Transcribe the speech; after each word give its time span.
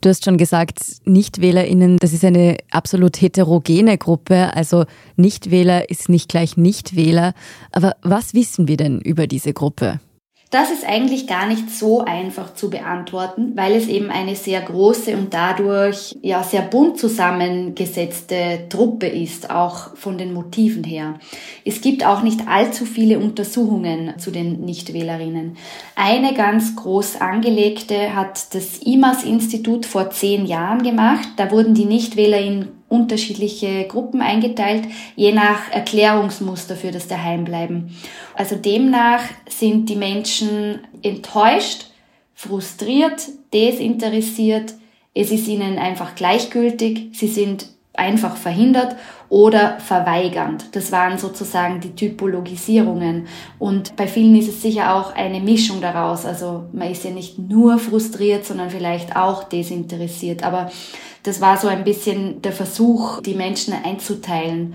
Du 0.00 0.08
hast 0.08 0.24
schon 0.24 0.38
gesagt, 0.38 0.78
NichtwählerInnen, 1.06 1.96
das 1.98 2.12
ist 2.12 2.24
eine 2.24 2.58
absolut 2.70 3.20
heterogene 3.20 3.98
Gruppe. 3.98 4.54
Also 4.54 4.84
Nichtwähler 5.16 5.90
ist 5.90 6.08
nicht 6.08 6.28
gleich 6.28 6.56
Nichtwähler. 6.56 7.34
Aber 7.72 7.96
was 8.02 8.32
wissen 8.32 8.68
wir 8.68 8.76
denn 8.76 9.00
über 9.00 9.26
diese 9.26 9.52
Gruppe? 9.52 10.00
Das 10.50 10.70
ist 10.70 10.88
eigentlich 10.88 11.26
gar 11.26 11.46
nicht 11.46 11.68
so 11.70 12.00
einfach 12.00 12.54
zu 12.54 12.70
beantworten, 12.70 13.52
weil 13.54 13.74
es 13.74 13.86
eben 13.86 14.10
eine 14.10 14.34
sehr 14.34 14.62
große 14.62 15.14
und 15.14 15.34
dadurch 15.34 16.16
ja 16.22 16.42
sehr 16.42 16.62
bunt 16.62 16.98
zusammengesetzte 16.98 18.66
Truppe 18.70 19.08
ist, 19.08 19.50
auch 19.50 19.94
von 19.94 20.16
den 20.16 20.32
Motiven 20.32 20.84
her. 20.84 21.20
Es 21.66 21.82
gibt 21.82 22.02
auch 22.02 22.22
nicht 22.22 22.48
allzu 22.48 22.86
viele 22.86 23.18
Untersuchungen 23.18 24.18
zu 24.18 24.30
den 24.30 24.64
Nichtwählerinnen. 24.64 25.58
Eine 25.94 26.32
ganz 26.32 26.74
groß 26.76 27.20
angelegte 27.20 28.14
hat 28.14 28.54
das 28.54 28.78
IMAS-Institut 28.78 29.84
vor 29.84 30.08
zehn 30.08 30.46
Jahren 30.46 30.82
gemacht. 30.82 31.28
Da 31.36 31.50
wurden 31.50 31.74
die 31.74 31.84
Nichtwähler 31.84 32.40
in 32.40 32.68
unterschiedliche 32.88 33.84
Gruppen 33.86 34.20
eingeteilt, 34.20 34.84
je 35.14 35.32
nach 35.32 35.70
Erklärungsmuster 35.70 36.76
für 36.76 36.90
das 36.90 37.06
Daheimbleiben. 37.08 37.96
Also 38.34 38.56
demnach 38.56 39.22
sind 39.48 39.88
die 39.88 39.96
Menschen 39.96 40.80
enttäuscht, 41.02 41.86
frustriert, 42.34 43.22
desinteressiert, 43.52 44.74
es 45.14 45.30
ist 45.32 45.48
ihnen 45.48 45.78
einfach 45.78 46.14
gleichgültig, 46.14 47.08
sie 47.12 47.28
sind 47.28 47.66
einfach 47.98 48.36
verhindert 48.36 48.96
oder 49.28 49.78
verweigernd. 49.80 50.66
Das 50.72 50.92
waren 50.92 51.18
sozusagen 51.18 51.80
die 51.80 51.94
Typologisierungen. 51.94 53.26
Und 53.58 53.96
bei 53.96 54.06
vielen 54.06 54.36
ist 54.36 54.48
es 54.48 54.62
sicher 54.62 54.94
auch 54.94 55.14
eine 55.14 55.40
Mischung 55.40 55.80
daraus. 55.80 56.24
Also 56.24 56.64
man 56.72 56.90
ist 56.90 57.04
ja 57.04 57.10
nicht 57.10 57.38
nur 57.38 57.78
frustriert, 57.78 58.44
sondern 58.44 58.70
vielleicht 58.70 59.16
auch 59.16 59.44
desinteressiert. 59.44 60.44
Aber 60.44 60.70
das 61.24 61.40
war 61.40 61.58
so 61.58 61.68
ein 61.68 61.84
bisschen 61.84 62.40
der 62.40 62.52
Versuch, 62.52 63.20
die 63.20 63.34
Menschen 63.34 63.74
einzuteilen. 63.84 64.74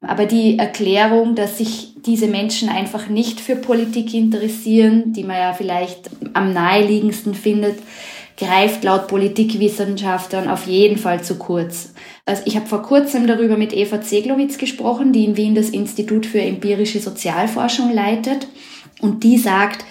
Aber 0.00 0.26
die 0.26 0.58
Erklärung, 0.58 1.36
dass 1.36 1.58
sich 1.58 1.94
diese 2.04 2.26
Menschen 2.26 2.68
einfach 2.68 3.08
nicht 3.08 3.40
für 3.40 3.54
Politik 3.54 4.12
interessieren, 4.14 5.12
die 5.12 5.22
man 5.22 5.36
ja 5.36 5.52
vielleicht 5.52 6.10
am 6.34 6.52
naheliegendsten 6.52 7.34
findet, 7.34 7.78
greift 8.36 8.84
laut 8.84 9.08
Politikwissenschaftlern 9.08 10.48
auf 10.48 10.66
jeden 10.66 10.98
Fall 10.98 11.22
zu 11.22 11.36
kurz. 11.36 11.92
Also 12.24 12.42
ich 12.46 12.56
habe 12.56 12.66
vor 12.66 12.82
kurzem 12.82 13.26
darüber 13.26 13.56
mit 13.56 13.72
Eva 13.72 14.00
Zeglowitz 14.00 14.58
gesprochen, 14.58 15.12
die 15.12 15.24
in 15.24 15.36
Wien 15.36 15.54
das 15.54 15.70
Institut 15.70 16.26
für 16.26 16.40
empirische 16.40 17.00
Sozialforschung 17.00 17.92
leitet. 17.92 18.46
Und 19.00 19.24
die 19.24 19.38
sagt, 19.38 19.84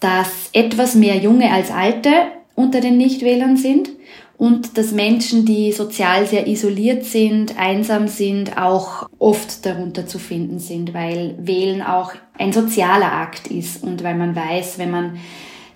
dass 0.00 0.50
etwas 0.52 0.94
mehr 0.94 1.16
Junge 1.16 1.50
als 1.50 1.70
Alte 1.70 2.10
unter 2.54 2.80
den 2.80 2.96
Nichtwählern 2.96 3.56
sind 3.56 3.90
und 4.38 4.78
dass 4.78 4.92
Menschen, 4.92 5.44
die 5.44 5.72
sozial 5.72 6.26
sehr 6.26 6.46
isoliert 6.46 7.04
sind, 7.04 7.58
einsam 7.58 8.06
sind, 8.06 8.56
auch 8.56 9.08
oft 9.18 9.66
darunter 9.66 10.06
zu 10.06 10.20
finden 10.20 10.60
sind, 10.60 10.94
weil 10.94 11.34
Wählen 11.40 11.82
auch 11.82 12.12
ein 12.38 12.52
sozialer 12.52 13.12
Akt 13.12 13.48
ist 13.48 13.82
und 13.82 14.04
weil 14.04 14.14
man 14.14 14.36
weiß, 14.36 14.78
wenn 14.78 14.92
man 14.92 15.18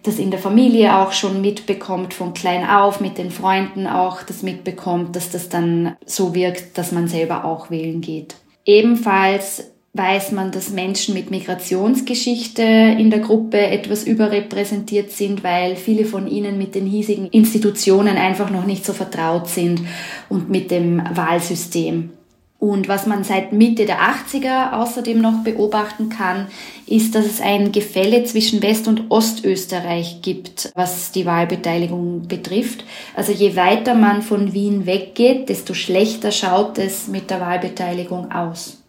das 0.03 0.19
in 0.19 0.31
der 0.31 0.41
Familie 0.41 0.99
auch 0.99 1.13
schon 1.13 1.41
mitbekommt, 1.41 2.15
von 2.15 2.35
klein 2.35 2.69
auf, 2.69 3.01
mit 3.01 3.19
den 3.19 3.31
Freunden 3.31 3.87
auch 3.87 4.23
das 4.23 4.43
mitbekommt, 4.43 5.15
dass 5.15 5.31
das 5.31 5.49
dann 5.49 5.97
so 6.05 6.35
wirkt, 6.35 6.77
dass 6.77 6.93
man 6.93 7.09
selber 7.09 7.45
auch 7.45 7.71
wählen 7.71 8.01
geht. 8.01 8.35
Ebenfalls 8.65 9.73
weiß 9.95 10.33
man, 10.33 10.51
dass 10.51 10.71
Menschen 10.71 11.15
mit 11.15 11.31
Migrationsgeschichte 11.31 12.63
in 12.63 13.11
der 13.11 13.21
Gruppe 13.21 13.59
etwas 13.59 14.05
überrepräsentiert 14.05 15.11
sind, 15.11 15.45
weil 15.45 15.77
viele 15.77 16.07
von 16.07 16.27
ihnen 16.27 16.57
mit 16.57 16.75
den 16.75 16.87
hiesigen 16.87 17.29
Institutionen 17.29 18.17
einfach 18.17 18.51
noch 18.51 18.65
nicht 18.65 18.87
so 18.87 18.95
vertraut 18.95 19.49
sind 19.49 19.83
und 20.31 20.49
mit 20.49 20.71
dem 20.71 21.03
Wahlsystem. 21.15 22.11
Und 22.63 22.87
was 22.87 23.09
man 23.09 23.25
seit 23.25 23.53
Mitte 23.53 23.87
der 23.87 23.99
80er 23.99 24.75
außerdem 24.75 25.21
noch 25.21 25.43
beobachten 25.43 26.11
kann, 26.11 26.47
ist, 26.87 27.17
dass 27.17 27.27
es 27.27 27.41
ein 27.41 27.73
Gefälle 27.73 28.23
zwischen 28.23 28.63
West- 28.63 28.87
und 28.87 29.11
Ostösterreich 29.11 30.23
gibt, 30.23 30.71
was 30.77 31.11
die 31.11 31.27
Wahlbeteiligung 31.27 32.29
betrifft. 32.29 32.85
Also 33.17 33.33
je 33.33 33.57
weiter 33.57 33.95
man 33.97 34.23
von 34.23 34.53
Wien 34.53 34.87
weggeht, 34.87 35.49
desto 35.49 35.75
schlechter 35.75 36.31
schaut 36.31 36.79
es 36.79 37.09
mit 37.09 37.31
der 37.31 37.41
Wahlbeteiligung 37.41 38.31
aus. 38.31 38.81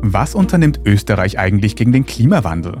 Was 0.00 0.34
unternimmt 0.34 0.80
Österreich 0.86 1.38
eigentlich 1.38 1.76
gegen 1.76 1.92
den 1.92 2.06
Klimawandel? 2.06 2.80